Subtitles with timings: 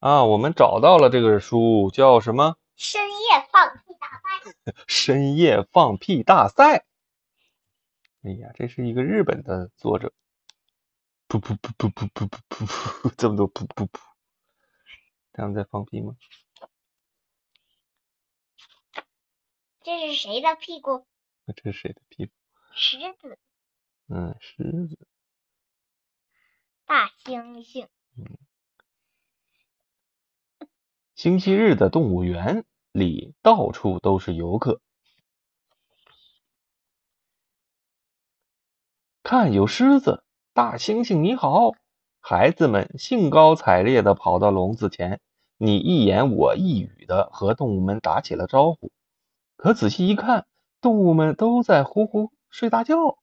[0.00, 2.56] 啊，我们找到了这个书，叫什么？
[2.74, 4.74] 深夜放屁大赛。
[4.88, 6.86] 深夜放屁大赛。
[8.22, 10.14] 哎呀，这是一个日本的作者。
[11.28, 14.00] 噗噗噗噗噗噗噗噗噗，这么多噗噗噗，
[15.32, 16.16] 他们在放屁吗？
[19.82, 21.06] 这是谁的屁股？
[21.46, 22.32] 这是谁的屁股？
[22.72, 23.38] 狮子。
[24.08, 24.98] 嗯，狮子。
[26.86, 27.86] 大猩猩。
[28.16, 28.38] 嗯。
[31.22, 34.80] 星期日的动物园里到处都是游客。
[39.22, 41.72] 看，有狮子、大猩猩，你好！
[42.20, 45.20] 孩子们兴高采烈的跑到笼子前，
[45.58, 48.90] 你一言我一语的和动物们打起了招呼。
[49.56, 50.46] 可仔细一看，
[50.80, 53.18] 动物们都在呼呼睡大觉。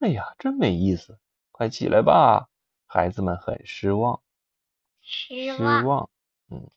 [0.00, 1.20] 哎呀，真没意思！
[1.52, 2.48] 快起来吧！
[2.88, 4.20] 孩子们很失望。
[5.00, 5.52] 失
[5.84, 6.10] 望。
[6.50, 6.68] 嗯。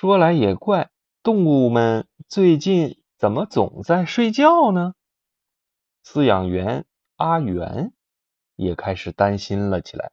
[0.00, 0.88] 说来也怪，
[1.22, 4.94] 动物们最近怎么总在睡觉呢？
[6.02, 7.92] 饲养员阿元
[8.56, 10.10] 也开始担心了起来。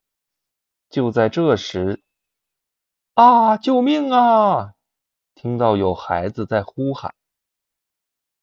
[0.89, 2.03] 就在这时，
[3.13, 3.55] 啊！
[3.55, 4.73] 救命啊！
[5.35, 7.15] 听到有孩子在呼喊，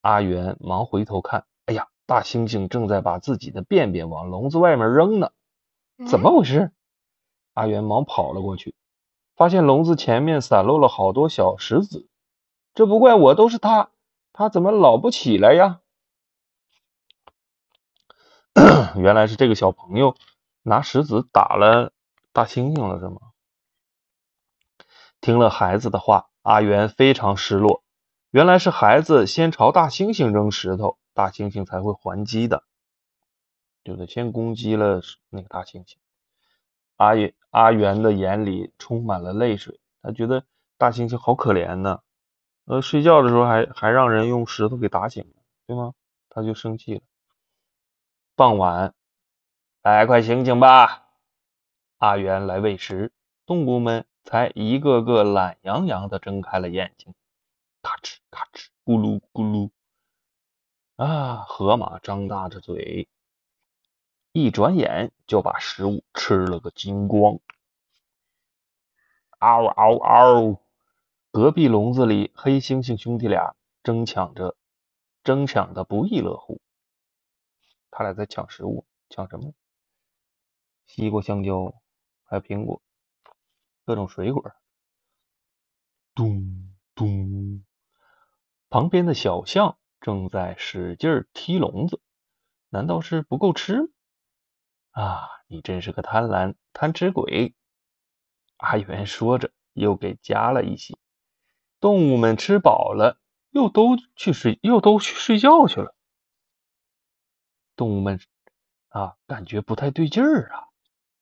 [0.01, 5.31] 阿元忙回头看，哎呀，大猩猩正在把自己的便便往笼子外面扔呢。
[6.09, 6.73] 怎么回事？
[7.53, 8.75] 阿元忙跑了过去。
[9.37, 12.09] 发现笼子前面散落了好多小石子，
[12.75, 13.91] 这不怪我，都是他，
[14.33, 15.81] 他怎么老不起来呀？
[18.97, 20.15] 原来是这个小朋友
[20.63, 21.93] 拿石子打了
[22.33, 23.19] 大猩猩了，是吗？
[25.21, 27.83] 听了孩子的话，阿元非常失落。
[28.31, 32.65] 原来是孩子先朝大猩猩扔石头，大猩猩才会还击的，
[33.83, 34.07] 对不对？
[34.07, 35.95] 先攻击了那个大猩猩。
[36.97, 40.45] 阿元阿元的眼里充满了泪水，他觉得
[40.79, 42.01] 大猩猩好可怜呐，
[42.67, 45.95] 呃，睡觉的时候还还让人用石头给打醒了，对吗？
[46.29, 47.01] 他就生气了。
[48.37, 48.95] 傍晚，
[49.83, 51.09] 来，快醒醒吧！
[51.99, 53.13] 阿元来喂食，
[53.47, 57.15] 动物们才一个个懒洋洋的睁开了眼睛，
[57.83, 59.71] 咔哧咔哧，咕噜咕噜。
[60.97, 63.09] 啊，河马张大着嘴。
[64.37, 67.39] 一转眼就把食物吃了个精光。
[69.39, 70.61] 嗷嗷嗷！
[71.31, 74.57] 隔壁笼子里，黑猩猩兄弟俩争抢着，
[75.23, 76.61] 争抢的不亦乐乎。
[77.93, 79.55] 他俩在抢食物，抢什么？
[80.85, 81.73] 西瓜、香蕉，
[82.25, 82.83] 还有苹果，
[83.85, 84.51] 各种水果。
[86.13, 87.65] 咚咚！
[88.69, 92.01] 旁边的小象正在使劲踢笼子，
[92.69, 93.93] 难道是不够吃？
[94.95, 97.53] 啊，你真是个贪婪贪吃鬼！
[98.59, 100.97] 阿元说着，又给加了一些。
[101.81, 103.19] 动物们吃饱了，
[103.51, 105.97] 又都去睡，又都去睡觉去了。
[107.75, 108.21] 动物们
[108.89, 110.69] 啊，感觉不太对劲儿啊！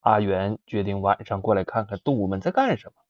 [0.00, 3.02] 阿元决定晚上过来看看动物们在干什么。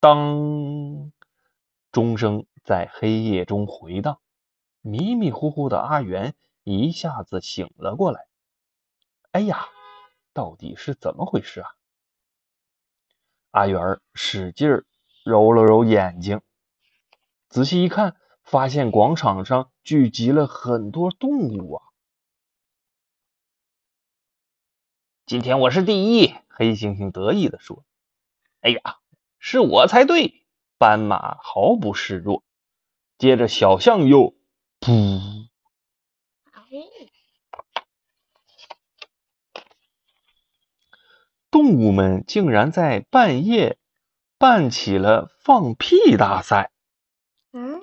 [0.00, 1.12] 当
[1.92, 4.18] 钟声在黑夜中回荡，
[4.80, 6.34] 迷迷糊糊的阿元
[6.64, 8.26] 一下子醒了过来。
[9.36, 9.68] 哎呀，
[10.32, 11.68] 到底是怎么回事啊？
[13.50, 14.82] 阿元使劲
[15.26, 16.40] 揉了揉眼睛，
[17.50, 21.84] 仔细一看，发现广场上聚集了很多动物啊！
[25.26, 27.84] 今天我是第一，黑猩猩得意的说
[28.64, 29.00] ：“哎呀，
[29.38, 30.46] 是我才对！”
[30.80, 32.42] 斑马毫不示弱。
[33.18, 34.34] 接着，小象又
[34.80, 35.46] 噗。
[41.50, 43.78] 动物们竟然在半夜
[44.38, 46.70] 办起了放屁大赛！
[47.52, 47.80] 嗯，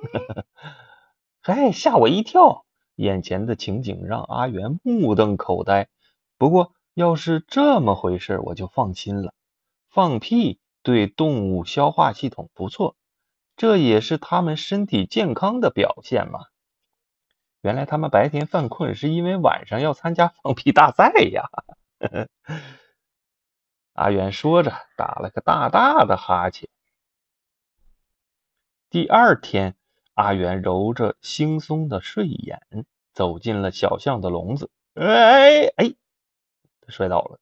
[1.41, 2.65] 哎，吓我一跳！
[2.95, 5.89] 眼前的情景让阿元目瞪口呆。
[6.37, 9.33] 不过，要是这么回事，我就放心了。
[9.89, 12.95] 放屁对动物消化系统不错，
[13.57, 16.41] 这也是它们身体健康的表现嘛。
[17.61, 21.49] 原来他们白天犯困是因为晚上要参加放屁大赛呀！
[23.93, 26.67] 阿元说着，打了个大大的哈欠。
[28.89, 29.75] 第二天，
[30.15, 32.59] 阿元揉着惺忪的睡眼，
[33.13, 34.69] 走进了小象的笼子。
[34.95, 35.93] 哎哎，
[36.81, 37.39] 他摔倒了，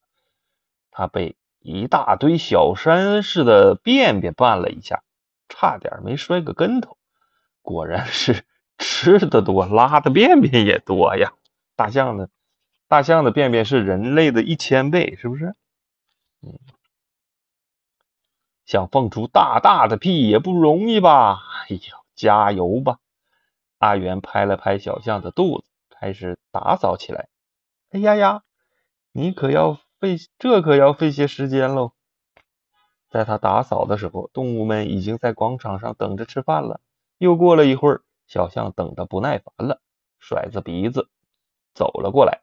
[0.91, 5.03] 他被一大堆小山似的便便绊了一下，
[5.47, 6.97] 差点没摔个跟头。
[7.61, 8.43] 果然是
[8.77, 11.33] 吃的多，拉的便便也多呀！
[11.77, 12.29] 大象的，
[12.87, 15.55] 大象的便便是人类的一千倍，是不是？
[16.41, 16.57] 嗯，
[18.65, 21.39] 想放出大大的屁也不容易吧？
[21.67, 21.79] 哎呦，
[22.15, 22.99] 加油吧！
[23.77, 27.29] 阿元拍了拍小象的肚子，开始打扫起来。
[27.89, 28.43] 哎呀呀，
[29.11, 31.93] 你可要费，这可要费些时间喽。
[33.09, 36.79] 在他打扫的时候，动物们已经在广场上等着吃饭了。
[37.17, 39.81] 又过了一会儿，小象等得不耐烦了，
[40.17, 41.09] 甩着鼻子
[41.73, 42.41] 走了过来。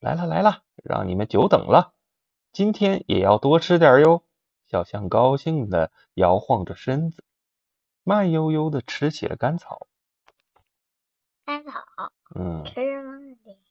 [0.00, 1.92] 来了来了，让你们久等了，
[2.52, 4.22] 今天也要多吃点哟。
[4.66, 7.24] 小象高兴地摇晃着身子，
[8.04, 9.86] 慢悠悠地吃起了甘草。
[11.46, 11.82] 甘草，
[12.34, 13.18] 嗯，吃吗？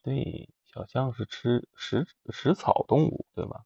[0.02, 3.66] 对，小象是吃食食草动物，对吧？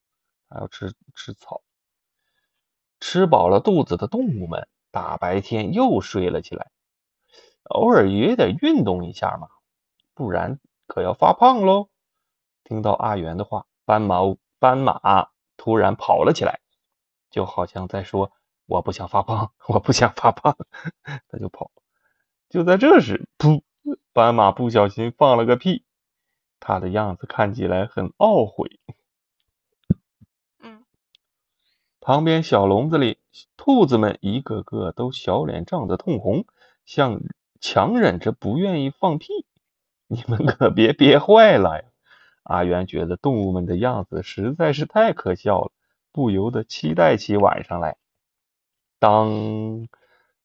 [0.50, 1.62] 还要吃吃草。
[3.00, 6.72] 吃饱了肚子的动物们，大白天又睡了起来。
[7.64, 9.48] 偶尔也得运动一下嘛，
[10.14, 11.88] 不然可要发胖喽。
[12.66, 14.22] 听到阿元的话，斑马
[14.60, 16.60] 斑马突然跑了起来，
[17.30, 18.32] 就好像在说
[18.66, 20.58] ：“我不想发胖，我不想发胖。”
[21.30, 21.72] 他就跑。
[22.50, 23.62] 就在这时，噗！
[24.14, 25.84] 斑马不小心放了个屁，
[26.60, 28.80] 他的样子看起来很懊悔。
[32.00, 33.20] 旁边小笼子里，
[33.58, 36.46] 兔子们一个个都小脸涨得通红，
[36.86, 37.20] 像
[37.60, 39.46] 强忍着不愿意放屁。
[40.08, 41.90] 你们可别憋坏了呀！
[42.46, 45.72] 阿元觉得动物们的样子实在是太可笑了，
[46.12, 47.98] 不由得期待起晚上来。
[49.00, 49.88] 当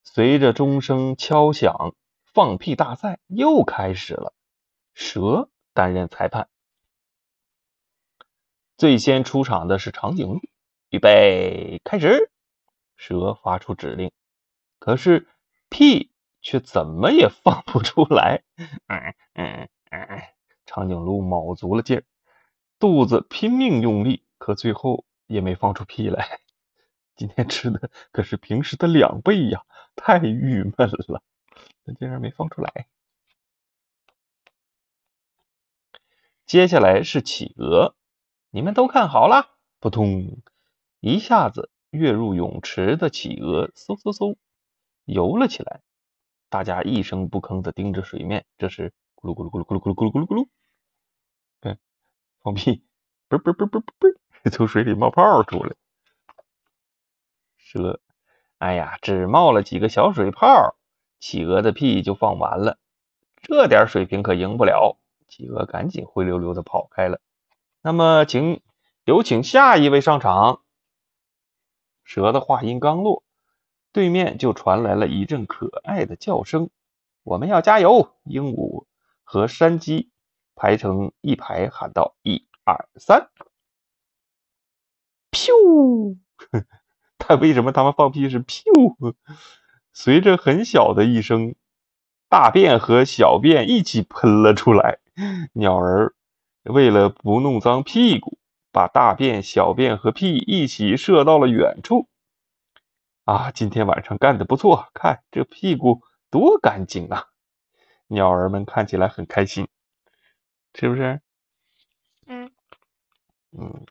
[0.03, 1.95] 随着钟声敲响，
[2.25, 4.33] 放屁大赛又开始了。
[4.93, 6.49] 蛇担任裁判，
[8.77, 10.41] 最先出场的是长颈鹿。
[10.89, 12.31] 预备，开始！
[12.97, 14.11] 蛇发出指令，
[14.79, 15.29] 可是
[15.69, 16.11] 屁
[16.41, 18.43] 却怎么也放不出来。
[18.87, 20.21] 嗯嗯嗯，
[20.73, 22.03] 长颈鹿卯足了劲儿，
[22.79, 26.39] 肚子拼命用力，可最后也没放出屁来。
[27.17, 29.65] 今天吃的可是平时的两倍呀，
[29.97, 31.21] 太郁闷了，
[31.83, 32.87] 它竟然没放出来。
[36.45, 37.93] 接下来是企鹅，
[38.49, 40.41] 你们都看好了，扑通！
[41.01, 44.37] 一下子跃入泳池的企鹅，嗖嗖嗖
[45.03, 45.81] 游了起来。
[46.47, 48.45] 大家一声不吭的盯着水面。
[48.57, 50.47] 这时，咕噜咕噜咕噜咕噜咕噜咕噜咕噜咕噜，
[52.41, 52.83] 放屁，
[53.27, 54.09] 啵啵啵啵啵啵，
[54.51, 55.75] 从水里冒泡出来。
[57.57, 58.01] 蛇，
[58.57, 60.75] 哎呀，只冒了几个小水泡，
[61.19, 62.77] 企鹅的屁就放完了。
[63.41, 64.97] 这点水平可赢不了。
[65.27, 67.21] 企鹅赶紧灰溜溜的跑开了。
[67.81, 68.61] 那么，请
[69.05, 70.61] 有请下一位上场。
[72.03, 73.23] 蛇的话音刚落，
[73.93, 76.69] 对面就传来了一阵可爱的叫声
[77.23, 78.85] ：“我们要加油！”鹦鹉
[79.23, 80.11] 和山鸡
[80.61, 83.31] 排成一排喊道：“一二三！”
[85.33, 86.19] 噗！
[87.17, 89.15] 他为什么他们放屁是噗？
[89.91, 91.55] 随着很小的一声，
[92.29, 94.99] 大便和小便一起喷了出来。
[95.53, 96.13] 鸟儿
[96.61, 98.37] 为了不弄脏屁股。
[98.73, 102.07] 把大便、小便和屁一起射到了远处。
[103.25, 107.25] 啊，今天晚上干的不错，看这屁股多干净啊！
[108.07, 109.67] 鸟儿们看起来很开心，
[110.73, 111.21] 是不是？
[112.27, 112.51] 嗯
[113.51, 113.85] 嗯，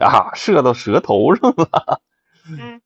[0.00, 2.00] 啊，射到舌头上了。
[2.48, 2.80] 嗯，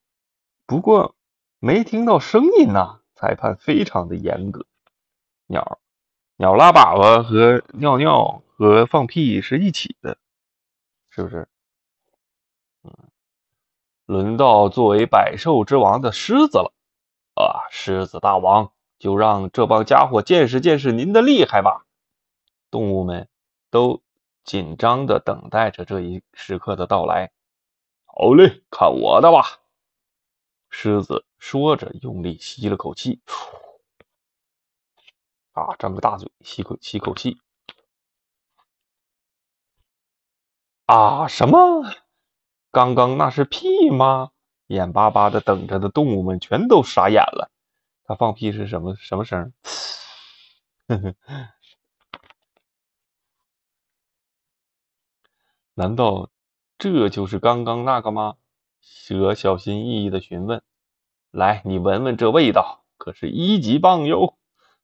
[0.66, 1.14] 不过
[1.58, 3.00] 没听到声音呐。
[3.14, 4.66] 裁判非常的严格。
[5.46, 5.78] 鸟
[6.36, 10.18] 鸟拉粑粑和尿尿和放屁是一起的。
[11.08, 11.48] 是不是？
[12.82, 12.92] 嗯，
[14.04, 16.74] 轮到作为百兽之王的狮子了
[17.34, 17.64] 啊！
[17.70, 21.86] 狮子大王，就让这帮家伙见识见识您的厉害吧！
[22.74, 23.28] 动物们
[23.70, 24.02] 都
[24.42, 27.30] 紧张的等待着这一时刻的到来。
[28.04, 29.60] 好嘞，看我的吧！
[30.70, 33.20] 狮子说着，用力吸了口气，
[35.52, 37.40] 啊，张个大嘴，吸口吸口气。
[40.86, 41.28] 啊！
[41.28, 41.84] 什么？
[42.72, 44.32] 刚刚那是屁吗？
[44.66, 47.52] 眼巴巴的等着的动物们全都傻眼了。
[48.02, 49.52] 他放屁是什么什么声？
[50.88, 51.14] 呵呵，
[55.76, 56.30] 难道
[56.78, 58.36] 这就是刚刚那个吗？
[58.80, 60.62] 蛇小心翼翼的询问。
[61.32, 64.36] 来，你闻闻这味道，可是一级棒哟！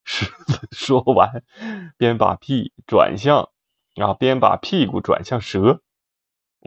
[0.02, 1.44] 狮子说完，
[1.96, 3.50] 边把屁转向，
[3.94, 5.80] 啊，边把屁股转向蛇。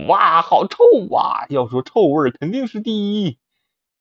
[0.08, 0.78] 哇，好臭
[1.14, 1.46] 啊！
[1.50, 3.40] 要说臭味肯定是第一，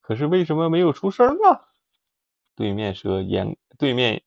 [0.00, 1.66] 可是为什么没有出声啊？
[2.54, 4.22] 对面蛇严，对面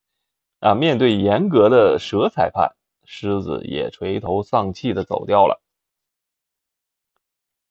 [0.59, 2.75] 啊，面对严格的蛇裁判，
[3.05, 5.61] 狮子也垂头丧气的走掉了。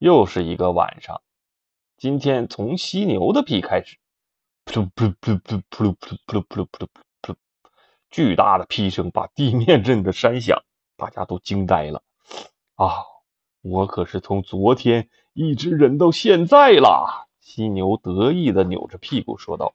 [0.04, 1.23] 又是一个晚上。
[1.96, 3.96] 今天从犀牛的屁开始，
[4.66, 6.87] 噗噗噗噗噗噗噗噗噗噗
[7.23, 7.34] 噗，
[8.11, 10.62] 巨大的屁声把地面震得山响，
[10.99, 12.02] 大家都惊呆了。
[12.75, 12.96] 啊，
[13.62, 17.26] 我可是从昨天一直忍到现在啦！
[17.40, 19.75] 犀牛得意的扭着屁股说道。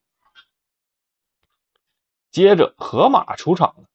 [2.30, 3.90] 接着，河马出场了。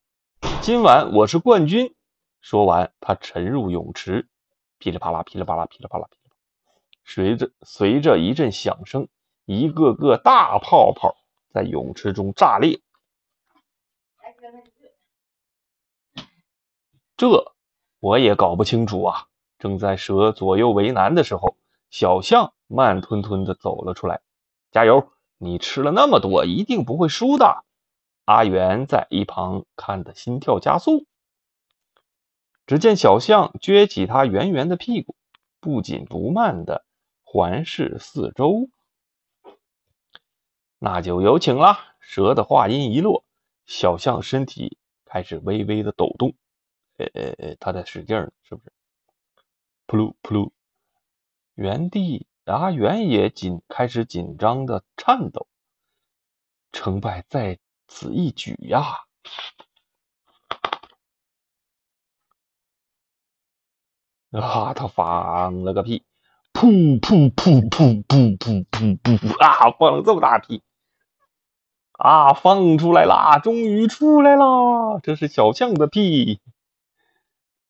[0.60, 1.94] 今晚我是冠军。
[2.40, 4.26] 说完，他沉入泳池，
[4.78, 6.18] 噼里啪啦，噼里啪啦，噼里啪啦，噼。
[7.04, 9.08] 随着随着一阵响声，
[9.44, 11.16] 一个个大泡泡
[11.52, 12.80] 在泳池中炸裂。
[17.16, 17.54] 这
[18.00, 19.26] 我也搞不清楚啊！
[19.58, 21.56] 正在蛇左右为难的时候，
[21.90, 24.20] 小象慢吞吞的走了出来。
[24.70, 25.10] 加油！
[25.36, 27.64] 你吃了那么多，一定不会输的。
[28.24, 31.06] 阿元在一旁看得心跳加速。
[32.66, 35.16] 只见小象撅起它圆圆的屁股，
[35.60, 36.83] 不紧不慢的
[37.34, 38.70] 环视四周。
[40.78, 41.96] 那就有请了。
[41.98, 43.24] 蛇的话音一落，
[43.66, 46.36] 小象身体开始微微的抖动。
[46.96, 48.72] 呃呃呃，它在使劲呢，是不是？
[49.86, 50.52] 扑噜扑噜，
[51.54, 55.48] 原地啊，原野紧开始紧张的颤抖。
[56.70, 57.58] 成败在。
[57.86, 59.04] 此一举呀！
[64.30, 66.02] 啊，他放了个屁，
[66.54, 69.70] 噗噗噗噗噗噗噗噗啊！
[69.76, 70.62] 放了这么大屁
[71.92, 72.32] 啊！
[72.32, 73.38] 放出来啦！
[73.40, 75.00] 终于出来啦！
[75.02, 76.40] 这是小象的屁！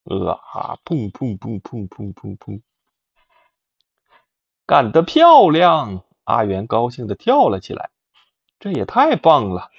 [0.04, 0.78] 啊！
[0.84, 2.60] 砰砰砰砰砰砰砰！
[4.66, 6.04] 干得漂亮！
[6.24, 7.90] 阿元高兴的跳了起来，
[8.60, 9.70] 这也太棒了！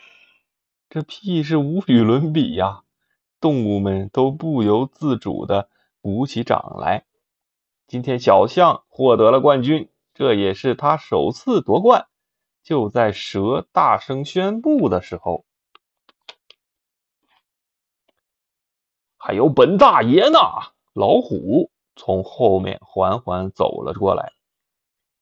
[0.90, 2.82] 这屁是无与伦比呀！
[3.40, 5.70] 动物们都不由自主的
[6.02, 7.06] 鼓起掌来。
[7.88, 12.08] 今天小象获得了冠军，这也是他首次夺冠。
[12.63, 15.46] 就在蛇大声宣布的时候，
[19.18, 20.39] 还有本大爷呢！
[20.94, 24.34] 老虎从后面缓缓走了过来。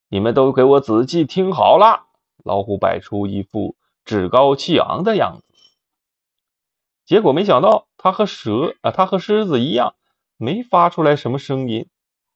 [0.08, 2.08] 你们都给我仔细听好了！
[2.46, 5.44] 老虎摆出一副趾高气昂的样子。
[7.04, 9.96] 结果没想到，他和蛇啊，他和狮子一样，
[10.38, 11.90] 没发出来什么声音，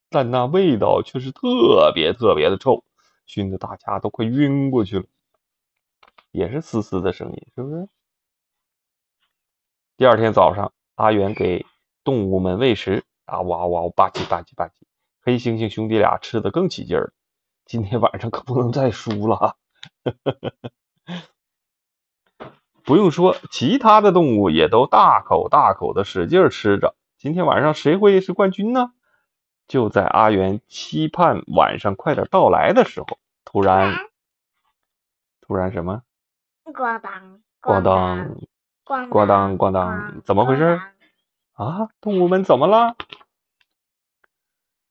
[0.09, 2.83] 但那味道却是特别特别的臭，
[3.25, 5.05] 熏得大家都快晕过去了。
[6.31, 7.87] 也是嘶嘶的声音，是不是？
[9.97, 11.65] 第二天早上，阿元给
[12.03, 14.83] 动物们喂食，啊哇哇吧唧吧唧吧唧，
[15.21, 17.13] 黑猩猩兄弟俩吃的更起劲儿。
[17.65, 19.57] 今天晚上可不能再输了。
[22.85, 26.95] 不用说，其他的动物也都大口大口的使劲吃着。
[27.17, 28.93] 今天晚上谁会是冠军呢？
[29.67, 33.95] 就在阿元期盼晚上快点到来的时候，突然，
[35.41, 36.03] 突然什么？
[36.65, 38.38] 咣当，咣当，
[38.86, 40.79] 咣当，咣当，怎么回事？
[41.53, 42.95] 啊，动物们怎么了？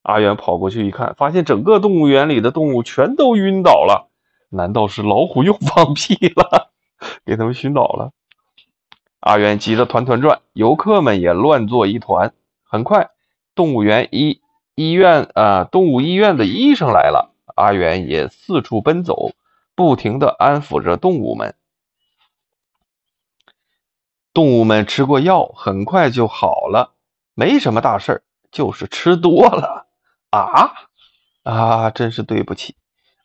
[0.03, 4.09] 阿元跑过去一看，发现整个动物园里的动物全都晕倒了。
[4.49, 6.71] 难道是老虎又放屁了？
[7.25, 8.11] 给他们熏倒了，
[9.19, 12.33] 阿元急得团团转，游客们也乱作一团。
[12.63, 13.09] 很快，
[13.55, 14.41] 动物园医
[14.77, 19.31] 医院啊，动物医院的医生来了，阿元也四处奔走，
[19.73, 21.55] 不停的安抚着动物们。
[24.35, 26.93] 动物们吃过药，很快就好了，
[27.33, 29.87] 没什么大事就是吃多了。
[30.29, 30.73] 啊
[31.41, 32.75] 啊，真是对不起！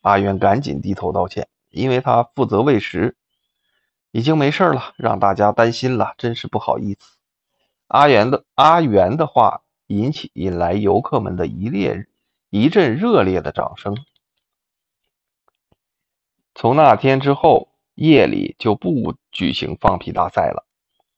[0.00, 3.14] 阿元赶紧低头道歉，因为他负责喂食。
[4.10, 7.18] 已经没事了，让大家担心了，真是不好意思。
[7.88, 9.61] 阿元的阿元的话
[9.92, 12.06] 引起引来游客们的一列
[12.48, 13.96] 一阵热烈的掌声。
[16.54, 20.64] 从那天之后，夜里就不举行放屁大赛了，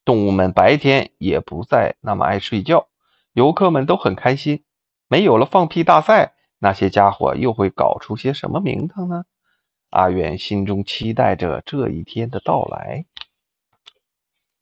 [0.05, 2.89] 动物们白天也不再那么爱睡觉，
[3.33, 4.65] 游客们都很开心。
[5.07, 9.25] 没有了放屁大赛，那些家伙又会搞出些什么名堂呢？
[9.91, 13.07] 阿远心中期待着这一天的到来。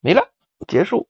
[0.00, 0.28] 没了，
[0.68, 1.08] 结束。